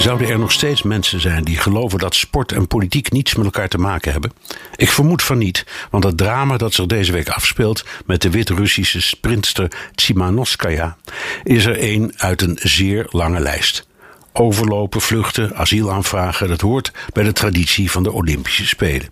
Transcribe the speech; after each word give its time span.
Zouden 0.00 0.28
er 0.28 0.38
nog 0.38 0.52
steeds 0.52 0.82
mensen 0.82 1.20
zijn 1.20 1.44
die 1.44 1.56
geloven 1.56 1.98
dat 1.98 2.14
sport 2.14 2.52
en 2.52 2.66
politiek 2.66 3.12
niets 3.12 3.34
met 3.34 3.44
elkaar 3.44 3.68
te 3.68 3.78
maken 3.78 4.12
hebben? 4.12 4.32
Ik 4.76 4.90
vermoed 4.90 5.22
van 5.22 5.38
niet, 5.38 5.66
want 5.90 6.04
het 6.04 6.16
drama 6.16 6.56
dat 6.56 6.74
zich 6.74 6.86
deze 6.86 7.12
week 7.12 7.28
afspeelt 7.28 7.84
met 8.06 8.22
de 8.22 8.30
Wit-Russische 8.30 9.00
sprintster 9.00 9.72
Tsimanowskaja 9.94 10.96
is 11.44 11.64
er 11.64 11.76
een 11.78 12.12
uit 12.16 12.42
een 12.42 12.58
zeer 12.62 13.06
lange 13.10 13.40
lijst. 13.40 13.86
Overlopen, 14.32 15.00
vluchten, 15.00 15.56
asielaanvragen, 15.56 16.48
dat 16.48 16.60
hoort 16.60 16.92
bij 17.12 17.24
de 17.24 17.32
traditie 17.32 17.90
van 17.90 18.02
de 18.02 18.12
Olympische 18.12 18.66
Spelen. 18.66 19.10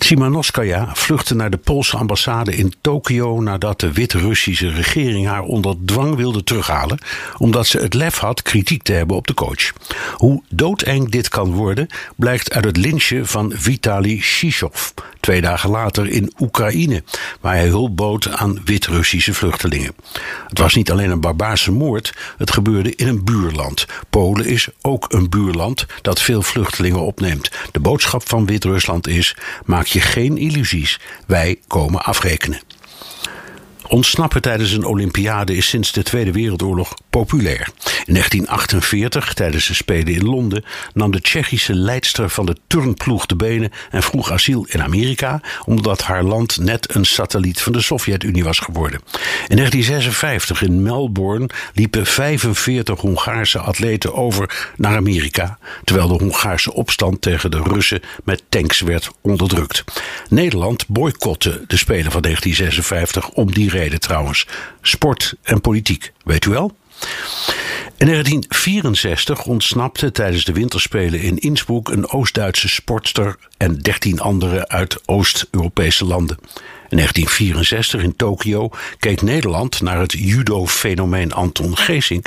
Tsimanowskaja 0.00 0.90
vluchtte 0.92 1.34
naar 1.34 1.50
de 1.50 1.56
Poolse 1.56 1.96
ambassade 1.96 2.56
in 2.56 2.74
Tokio 2.80 3.40
nadat 3.40 3.80
de 3.80 3.92
Wit-Russische 3.92 4.68
regering 4.68 5.26
haar 5.26 5.42
onder 5.42 5.74
dwang 5.84 6.16
wilde 6.16 6.44
terughalen, 6.44 6.98
omdat 7.38 7.66
ze 7.66 7.78
het 7.78 7.94
lef 7.94 8.18
had 8.18 8.42
kritiek 8.42 8.82
te 8.82 8.92
hebben 8.92 9.16
op 9.16 9.26
de 9.26 9.34
coach. 9.34 9.72
Hoe 10.14 10.42
doodeng 10.48 11.10
dit 11.10 11.28
kan 11.28 11.52
worden, 11.52 11.86
blijkt 12.16 12.52
uit 12.52 12.64
het 12.64 12.76
lynchen 12.76 13.26
van 13.26 13.52
Vitali 13.54 14.20
Shishov, 14.22 14.90
twee 15.20 15.40
dagen 15.40 15.70
later 15.70 16.08
in 16.08 16.32
Oekraïne, 16.38 17.02
waar 17.40 17.54
hij 17.54 17.66
hulp 17.66 17.96
bood 17.96 18.28
aan 18.28 18.60
Wit-Russische 18.64 19.34
vluchtelingen. 19.34 19.94
Het 20.48 20.58
was 20.58 20.74
niet 20.74 20.90
alleen 20.90 21.10
een 21.10 21.20
barbaarse 21.20 21.72
moord, 21.72 22.14
het 22.38 22.50
gebeurde 22.52 22.94
in 22.94 23.08
een 23.08 23.24
buurland. 23.24 23.86
Polen 24.10 24.46
is 24.46 24.68
ook 24.80 25.12
een 25.12 25.28
buurland 25.28 25.86
dat 26.02 26.20
veel 26.20 26.42
vluchtelingen 26.42 27.00
opneemt. 27.00 27.50
De 27.72 27.80
boodschap 27.80 28.28
van 28.28 28.46
Wit-Rusland 28.46 29.08
is: 29.08 29.36
maak 29.64 29.88
je 29.92 30.00
geen 30.00 30.36
illusies, 30.36 31.00
wij 31.26 31.58
komen 31.66 32.02
afrekenen. 32.02 32.60
Ontsnappen 33.88 34.42
tijdens 34.42 34.72
een 34.72 34.84
Olympiade 34.84 35.56
is 35.56 35.68
sinds 35.68 35.92
de 35.92 36.02
Tweede 36.02 36.32
Wereldoorlog 36.32 36.94
populair. 37.10 37.68
In 38.06 38.14
1948, 38.14 39.34
tijdens 39.34 39.66
de 39.66 39.74
Spelen 39.74 40.14
in 40.14 40.24
Londen, 40.24 40.64
nam 40.94 41.10
de 41.10 41.20
Tsjechische 41.20 41.74
leidster 41.74 42.30
van 42.30 42.46
de 42.46 42.56
turnploeg 42.66 43.26
de 43.26 43.36
benen 43.36 43.72
en 43.90 44.02
vroeg 44.02 44.32
asiel 44.32 44.66
in 44.68 44.82
Amerika, 44.82 45.40
omdat 45.64 46.02
haar 46.02 46.22
land 46.22 46.58
net 46.58 46.94
een 46.94 47.04
satelliet 47.04 47.60
van 47.60 47.72
de 47.72 47.80
Sovjet-Unie 47.80 48.44
was 48.44 48.58
geworden. 48.58 49.00
In 49.48 49.56
1956 49.56 50.62
in 50.62 50.82
Melbourne 50.82 51.48
liepen 51.74 52.06
45 52.06 53.00
Hongaarse 53.00 53.58
atleten 53.58 54.14
over 54.14 54.70
naar 54.76 54.96
Amerika, 54.96 55.58
terwijl 55.84 56.08
de 56.08 56.24
Hongaarse 56.24 56.72
opstand 56.72 57.22
tegen 57.22 57.50
de 57.50 57.62
Russen 57.62 58.00
met 58.24 58.42
tanks 58.48 58.80
werd 58.80 59.10
onderdrukt. 59.20 59.84
Nederland 60.28 60.88
boycotte 60.88 61.64
de 61.66 61.76
Spelen 61.76 62.12
van 62.12 62.22
1956 62.22 63.28
om 63.28 63.52
die 63.52 63.70
reden 63.70 64.00
trouwens. 64.00 64.46
Sport 64.82 65.34
en 65.42 65.60
politiek, 65.60 66.12
weet 66.24 66.44
u 66.44 66.50
wel? 66.50 66.78
In 68.00 68.06
1964 68.06 69.44
ontsnapte 69.44 70.12
tijdens 70.12 70.44
de 70.44 70.52
winterspelen 70.52 71.20
in 71.20 71.38
Innsbruck 71.38 71.88
een 71.88 72.08
Oost-Duitse 72.08 72.68
sportster 72.68 73.36
en 73.56 73.78
13 73.78 74.20
anderen 74.20 74.68
uit 74.68 75.00
Oost-Europese 75.06 76.04
landen. 76.04 76.38
In 76.88 76.96
1964 76.96 78.02
in 78.02 78.16
Tokio 78.16 78.70
keek 78.98 79.22
Nederland 79.22 79.80
naar 79.80 79.98
het 79.98 80.12
judo-fenomeen 80.12 81.32
Anton 81.32 81.76
Geesink, 81.76 82.26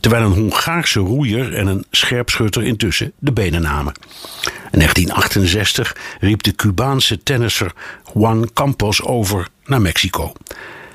terwijl 0.00 0.24
een 0.24 0.32
Hongaarse 0.32 1.00
roeier 1.00 1.54
en 1.54 1.66
een 1.66 1.84
scherpschutter 1.90 2.62
intussen 2.62 3.12
de 3.18 3.32
benen 3.32 3.62
namen. 3.62 3.92
In 4.44 4.78
1968 4.78 5.96
riep 6.20 6.42
de 6.42 6.54
Cubaanse 6.54 7.22
tennisser 7.22 7.72
Juan 8.14 8.50
Campos 8.52 9.02
over 9.02 9.48
naar 9.64 9.80
Mexico. 9.80 10.32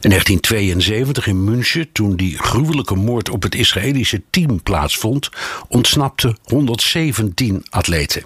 In 0.00 0.10
1972 0.10 1.26
in 1.26 1.44
München, 1.44 1.92
toen 1.92 2.16
die 2.16 2.38
gruwelijke 2.38 2.94
moord 2.94 3.30
op 3.30 3.42
het 3.42 3.54
Israëlische 3.54 4.22
team 4.30 4.62
plaatsvond, 4.62 5.28
ontsnapten 5.68 6.36
117 6.44 7.66
atleten. 7.70 8.22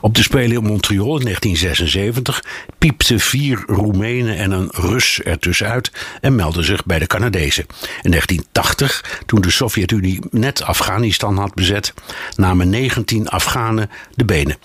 Op 0.00 0.14
de 0.14 0.22
Spelen 0.22 0.56
in 0.56 0.62
Montreal 0.62 1.18
in 1.18 1.24
1976 1.24 2.44
piepten 2.78 3.20
vier 3.20 3.62
Roemenen 3.66 4.36
en 4.36 4.50
een 4.50 4.68
Rus 4.72 5.20
ertussenuit 5.20 5.92
en 6.20 6.34
meldden 6.34 6.64
zich 6.64 6.84
bij 6.84 6.98
de 6.98 7.06
Canadezen. 7.06 7.66
In 8.02 8.10
1980, 8.10 9.22
toen 9.26 9.40
de 9.40 9.50
Sovjet-Unie 9.50 10.20
net 10.30 10.62
Afghanistan 10.62 11.38
had 11.38 11.54
bezet, 11.54 11.94
namen 12.36 12.70
19 12.70 13.28
Afghanen 13.28 13.90
de 14.14 14.24
benen. 14.24 14.56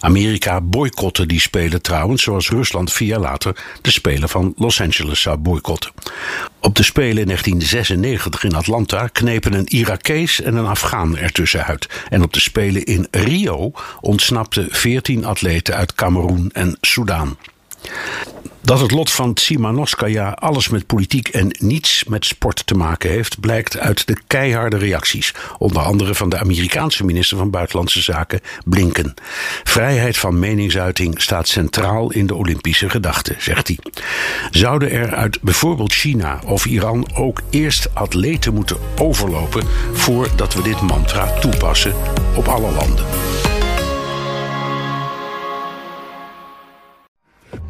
Amerika 0.00 0.60
boycotte 0.60 1.26
die 1.26 1.40
spelen 1.40 1.82
trouwens, 1.82 2.22
zoals 2.22 2.48
Rusland 2.48 2.92
vier 2.92 3.08
jaar 3.08 3.20
later 3.20 3.56
de 3.82 3.90
Spelen 3.90 4.28
van 4.28 4.54
Los 4.56 4.80
Angeles 4.80 5.20
zou 5.20 5.36
boycotten. 5.36 5.90
Op 6.60 6.74
de 6.74 6.82
Spelen 6.82 7.18
in 7.18 7.26
1996 7.26 8.44
in 8.44 8.54
Atlanta 8.54 9.06
knepen 9.06 9.52
een 9.52 9.66
Irakees 9.66 10.40
en 10.40 10.56
een 10.56 10.66
Afghaan 10.66 11.16
ertussenuit. 11.16 11.88
En 12.08 12.22
op 12.22 12.32
de 12.32 12.40
Spelen 12.40 12.84
in 12.84 13.06
Rio 13.10 13.72
ontsnapten 14.00 14.68
14 14.70 15.24
atleten 15.24 15.74
uit 15.74 15.94
Cameroen 15.94 16.50
en 16.52 16.76
Soudaan. 16.80 17.36
Dat 18.62 18.80
het 18.80 18.90
lot 18.90 19.10
van 19.10 19.34
Tsimanowskaja 19.34 20.30
alles 20.30 20.68
met 20.68 20.86
politiek 20.86 21.28
en 21.28 21.56
niets 21.58 22.04
met 22.04 22.24
sport 22.24 22.66
te 22.66 22.74
maken 22.74 23.10
heeft, 23.10 23.40
blijkt 23.40 23.78
uit 23.78 24.06
de 24.06 24.16
keiharde 24.26 24.76
reacties, 24.76 25.34
onder 25.58 25.82
andere 25.82 26.14
van 26.14 26.28
de 26.28 26.38
Amerikaanse 26.38 27.04
minister 27.04 27.36
van 27.36 27.50
Buitenlandse 27.50 28.00
Zaken, 28.00 28.40
Blinken. 28.64 29.14
Vrijheid 29.64 30.18
van 30.18 30.38
meningsuiting 30.38 31.22
staat 31.22 31.48
centraal 31.48 32.12
in 32.12 32.26
de 32.26 32.34
Olympische 32.34 32.90
gedachte, 32.90 33.34
zegt 33.38 33.66
hij. 33.66 33.78
Zouden 34.50 34.90
er 34.90 35.14
uit 35.14 35.40
bijvoorbeeld 35.42 35.92
China 35.92 36.40
of 36.46 36.64
Iran 36.64 37.08
ook 37.14 37.40
eerst 37.50 37.94
atleten 37.94 38.54
moeten 38.54 38.76
overlopen 38.98 39.66
voordat 39.92 40.54
we 40.54 40.62
dit 40.62 40.80
mantra 40.80 41.38
toepassen 41.38 41.94
op 42.34 42.48
alle 42.48 42.70
landen? 42.70 43.04